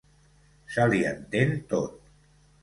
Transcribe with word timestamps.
Se 0.75 0.87
li 0.93 1.01
entén 1.09 1.53
tot. 1.75 2.11